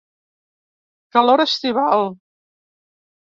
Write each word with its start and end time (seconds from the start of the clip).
Calor 1.17 1.43
estival. 1.45 2.03